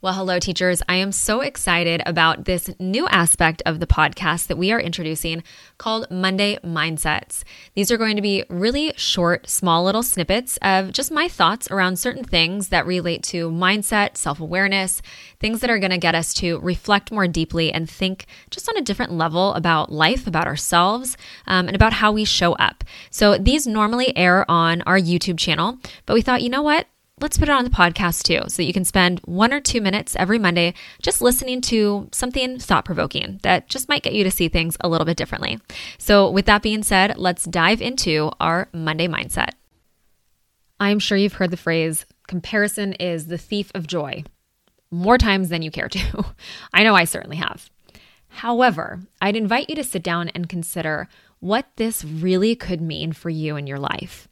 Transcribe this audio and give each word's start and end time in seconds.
Well, 0.00 0.12
hello, 0.12 0.38
teachers. 0.38 0.80
I 0.88 0.94
am 0.94 1.10
so 1.10 1.40
excited 1.40 2.02
about 2.06 2.44
this 2.44 2.70
new 2.78 3.08
aspect 3.08 3.62
of 3.66 3.80
the 3.80 3.86
podcast 3.88 4.46
that 4.46 4.56
we 4.56 4.70
are 4.70 4.78
introducing 4.78 5.42
called 5.76 6.08
Monday 6.08 6.56
Mindsets. 6.62 7.42
These 7.74 7.90
are 7.90 7.96
going 7.96 8.14
to 8.14 8.22
be 8.22 8.44
really 8.48 8.92
short, 8.96 9.48
small 9.48 9.82
little 9.82 10.04
snippets 10.04 10.56
of 10.62 10.92
just 10.92 11.10
my 11.10 11.26
thoughts 11.26 11.68
around 11.68 11.98
certain 11.98 12.22
things 12.22 12.68
that 12.68 12.86
relate 12.86 13.24
to 13.24 13.50
mindset, 13.50 14.16
self 14.16 14.38
awareness, 14.38 15.02
things 15.40 15.58
that 15.62 15.70
are 15.70 15.80
going 15.80 15.90
to 15.90 15.98
get 15.98 16.14
us 16.14 16.32
to 16.34 16.60
reflect 16.60 17.10
more 17.10 17.26
deeply 17.26 17.72
and 17.72 17.90
think 17.90 18.26
just 18.50 18.68
on 18.68 18.76
a 18.76 18.82
different 18.82 19.10
level 19.10 19.52
about 19.54 19.90
life, 19.90 20.28
about 20.28 20.46
ourselves, 20.46 21.16
um, 21.48 21.66
and 21.66 21.74
about 21.74 21.94
how 21.94 22.12
we 22.12 22.24
show 22.24 22.52
up. 22.52 22.84
So 23.10 23.36
these 23.36 23.66
normally 23.66 24.16
air 24.16 24.48
on 24.48 24.80
our 24.82 24.96
YouTube 24.96 25.40
channel, 25.40 25.76
but 26.06 26.14
we 26.14 26.22
thought, 26.22 26.42
you 26.42 26.50
know 26.50 26.62
what? 26.62 26.86
Let's 27.20 27.38
put 27.38 27.48
it 27.48 27.52
on 27.52 27.64
the 27.64 27.70
podcast 27.70 28.22
too, 28.22 28.48
so 28.48 28.56
that 28.56 28.66
you 28.66 28.72
can 28.72 28.84
spend 28.84 29.20
one 29.24 29.52
or 29.52 29.60
two 29.60 29.80
minutes 29.80 30.16
every 30.16 30.38
Monday 30.38 30.74
just 31.02 31.20
listening 31.20 31.60
to 31.62 32.08
something 32.12 32.58
thought 32.58 32.84
provoking 32.84 33.40
that 33.42 33.68
just 33.68 33.88
might 33.88 34.02
get 34.02 34.14
you 34.14 34.24
to 34.24 34.30
see 34.30 34.48
things 34.48 34.76
a 34.80 34.88
little 34.88 35.04
bit 35.04 35.16
differently. 35.16 35.58
So, 35.98 36.30
with 36.30 36.46
that 36.46 36.62
being 36.62 36.82
said, 36.82 37.16
let's 37.16 37.44
dive 37.44 37.80
into 37.80 38.30
our 38.40 38.68
Monday 38.72 39.08
mindset. 39.08 39.50
I'm 40.80 40.98
sure 40.98 41.18
you've 41.18 41.34
heard 41.34 41.50
the 41.50 41.56
phrase 41.56 42.06
comparison 42.26 42.92
is 42.94 43.26
the 43.26 43.38
thief 43.38 43.72
of 43.74 43.86
joy 43.86 44.24
more 44.90 45.18
times 45.18 45.48
than 45.48 45.62
you 45.62 45.70
care 45.70 45.88
to. 45.88 46.24
I 46.72 46.82
know 46.82 46.94
I 46.94 47.04
certainly 47.04 47.36
have. 47.36 47.70
However, 48.28 49.00
I'd 49.20 49.36
invite 49.36 49.68
you 49.68 49.74
to 49.76 49.84
sit 49.84 50.02
down 50.02 50.28
and 50.30 50.48
consider 50.48 51.08
what 51.40 51.66
this 51.76 52.04
really 52.04 52.54
could 52.54 52.80
mean 52.80 53.12
for 53.12 53.30
you 53.30 53.56
in 53.56 53.66
your 53.66 53.78
life. 53.78 54.27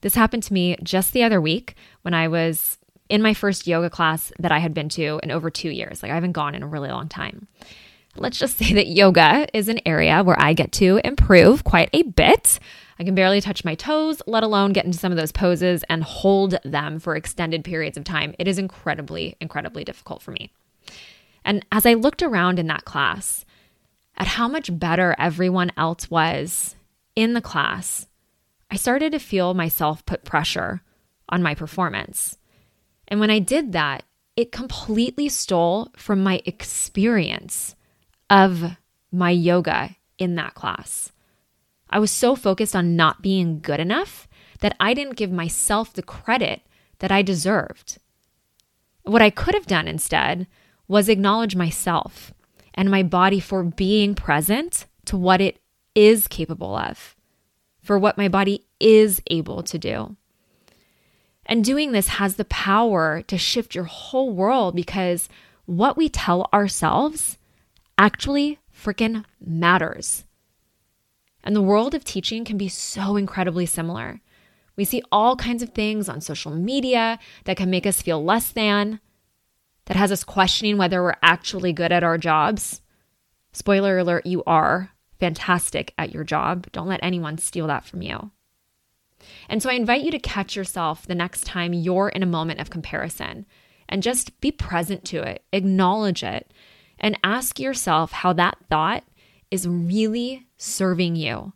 This 0.00 0.14
happened 0.14 0.42
to 0.44 0.52
me 0.52 0.76
just 0.82 1.12
the 1.12 1.22
other 1.22 1.40
week 1.40 1.74
when 2.02 2.14
I 2.14 2.28
was 2.28 2.78
in 3.08 3.22
my 3.22 3.34
first 3.34 3.66
yoga 3.66 3.90
class 3.90 4.32
that 4.38 4.52
I 4.52 4.58
had 4.58 4.74
been 4.74 4.88
to 4.90 5.18
in 5.22 5.30
over 5.30 5.50
two 5.50 5.70
years. 5.70 6.02
Like 6.02 6.12
I 6.12 6.14
haven't 6.14 6.32
gone 6.32 6.54
in 6.54 6.62
a 6.62 6.66
really 6.66 6.90
long 6.90 7.08
time. 7.08 7.48
Let's 8.16 8.38
just 8.38 8.58
say 8.58 8.72
that 8.74 8.88
yoga 8.88 9.46
is 9.54 9.68
an 9.68 9.80
area 9.86 10.22
where 10.22 10.40
I 10.40 10.52
get 10.52 10.72
to 10.72 11.00
improve 11.04 11.64
quite 11.64 11.90
a 11.92 12.02
bit. 12.02 12.58
I 12.98 13.04
can 13.04 13.14
barely 13.14 13.40
touch 13.40 13.64
my 13.64 13.76
toes, 13.76 14.20
let 14.26 14.42
alone 14.42 14.72
get 14.72 14.84
into 14.84 14.98
some 14.98 15.12
of 15.12 15.18
those 15.18 15.30
poses 15.30 15.84
and 15.88 16.02
hold 16.02 16.56
them 16.64 16.98
for 16.98 17.14
extended 17.14 17.62
periods 17.62 17.96
of 17.96 18.04
time. 18.04 18.34
It 18.38 18.48
is 18.48 18.58
incredibly, 18.58 19.36
incredibly 19.40 19.84
difficult 19.84 20.20
for 20.20 20.32
me. 20.32 20.50
And 21.44 21.64
as 21.70 21.86
I 21.86 21.94
looked 21.94 22.22
around 22.22 22.58
in 22.58 22.66
that 22.66 22.84
class 22.84 23.44
at 24.16 24.26
how 24.26 24.48
much 24.48 24.76
better 24.76 25.14
everyone 25.16 25.70
else 25.76 26.10
was 26.10 26.74
in 27.14 27.34
the 27.34 27.40
class, 27.40 28.07
I 28.70 28.76
started 28.76 29.12
to 29.12 29.18
feel 29.18 29.54
myself 29.54 30.04
put 30.04 30.24
pressure 30.24 30.82
on 31.28 31.42
my 31.42 31.54
performance. 31.54 32.36
And 33.06 33.20
when 33.20 33.30
I 33.30 33.38
did 33.38 33.72
that, 33.72 34.04
it 34.36 34.52
completely 34.52 35.28
stole 35.28 35.90
from 35.96 36.22
my 36.22 36.40
experience 36.44 37.74
of 38.30 38.76
my 39.10 39.30
yoga 39.30 39.96
in 40.18 40.34
that 40.34 40.54
class. 40.54 41.12
I 41.90 41.98
was 41.98 42.10
so 42.10 42.36
focused 42.36 42.76
on 42.76 42.96
not 42.96 43.22
being 43.22 43.60
good 43.60 43.80
enough 43.80 44.28
that 44.60 44.76
I 44.78 44.92
didn't 44.92 45.16
give 45.16 45.32
myself 45.32 45.92
the 45.92 46.02
credit 46.02 46.60
that 46.98 47.10
I 47.10 47.22
deserved. 47.22 47.98
What 49.02 49.22
I 49.22 49.30
could 49.30 49.54
have 49.54 49.66
done 49.66 49.88
instead 49.88 50.46
was 50.86 51.08
acknowledge 51.08 51.56
myself 51.56 52.34
and 52.74 52.90
my 52.90 53.02
body 53.02 53.40
for 53.40 53.62
being 53.64 54.14
present 54.14 54.86
to 55.06 55.16
what 55.16 55.40
it 55.40 55.58
is 55.94 56.28
capable 56.28 56.76
of 56.76 57.16
for 57.88 57.98
what 57.98 58.18
my 58.18 58.28
body 58.28 58.66
is 58.78 59.22
able 59.30 59.62
to 59.62 59.78
do. 59.78 60.14
And 61.46 61.64
doing 61.64 61.92
this 61.92 62.08
has 62.08 62.36
the 62.36 62.44
power 62.44 63.22
to 63.22 63.38
shift 63.38 63.74
your 63.74 63.84
whole 63.84 64.30
world 64.30 64.76
because 64.76 65.30
what 65.64 65.96
we 65.96 66.10
tell 66.10 66.50
ourselves 66.52 67.38
actually 67.96 68.58
freaking 68.70 69.24
matters. 69.40 70.24
And 71.42 71.56
the 71.56 71.62
world 71.62 71.94
of 71.94 72.04
teaching 72.04 72.44
can 72.44 72.58
be 72.58 72.68
so 72.68 73.16
incredibly 73.16 73.64
similar. 73.64 74.20
We 74.76 74.84
see 74.84 75.02
all 75.10 75.34
kinds 75.34 75.62
of 75.62 75.70
things 75.70 76.10
on 76.10 76.20
social 76.20 76.52
media 76.52 77.18
that 77.44 77.56
can 77.56 77.70
make 77.70 77.86
us 77.86 78.02
feel 78.02 78.22
less 78.22 78.50
than, 78.50 79.00
that 79.86 79.96
has 79.96 80.12
us 80.12 80.24
questioning 80.24 80.76
whether 80.76 81.02
we're 81.02 81.14
actually 81.22 81.72
good 81.72 81.90
at 81.90 82.04
our 82.04 82.18
jobs. 82.18 82.82
Spoiler 83.54 83.96
alert, 83.96 84.26
you 84.26 84.44
are 84.46 84.90
fantastic 85.18 85.94
at 85.98 86.12
your 86.12 86.24
job. 86.24 86.66
Don't 86.72 86.88
let 86.88 87.00
anyone 87.02 87.38
steal 87.38 87.66
that 87.66 87.84
from 87.84 88.02
you. 88.02 88.30
And 89.48 89.62
so 89.62 89.70
I 89.70 89.74
invite 89.74 90.02
you 90.02 90.10
to 90.12 90.18
catch 90.18 90.54
yourself 90.54 91.06
the 91.06 91.14
next 91.14 91.44
time 91.44 91.72
you're 91.72 92.08
in 92.08 92.22
a 92.22 92.26
moment 92.26 92.60
of 92.60 92.70
comparison 92.70 93.46
and 93.88 94.02
just 94.02 94.40
be 94.40 94.52
present 94.52 95.04
to 95.06 95.22
it, 95.22 95.44
acknowledge 95.52 96.22
it, 96.22 96.52
and 96.98 97.18
ask 97.24 97.58
yourself 97.58 98.12
how 98.12 98.32
that 98.34 98.58
thought 98.68 99.04
is 99.50 99.66
really 99.66 100.46
serving 100.56 101.16
you 101.16 101.52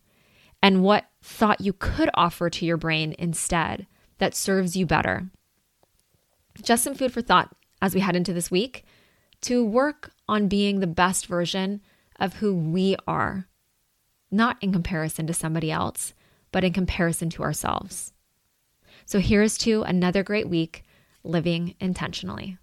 and 0.62 0.82
what 0.82 1.06
thought 1.20 1.60
you 1.60 1.72
could 1.72 2.10
offer 2.14 2.48
to 2.48 2.64
your 2.64 2.76
brain 2.76 3.14
instead 3.18 3.86
that 4.18 4.34
serves 4.34 4.76
you 4.76 4.86
better. 4.86 5.28
Just 6.62 6.84
some 6.84 6.94
food 6.94 7.12
for 7.12 7.22
thought 7.22 7.54
as 7.80 7.94
we 7.94 8.00
head 8.00 8.16
into 8.16 8.32
this 8.32 8.50
week 8.50 8.84
to 9.42 9.64
work 9.64 10.12
on 10.28 10.48
being 10.48 10.80
the 10.80 10.86
best 10.86 11.26
version 11.26 11.80
of 12.18 12.34
who 12.34 12.54
we 12.54 12.96
are 13.06 13.48
not 14.32 14.56
in 14.60 14.72
comparison 14.72 15.26
to 15.26 15.34
somebody 15.34 15.70
else, 15.70 16.15
but 16.50 16.65
in 16.65 16.72
comparison 16.72 17.31
to 17.31 17.43
ourselves. 17.43 18.12
So 19.04 19.19
here's 19.19 19.59
to 19.59 19.82
another 19.82 20.22
great 20.22 20.48
week 20.48 20.84
living 21.22 21.75
intentionally. 21.78 22.59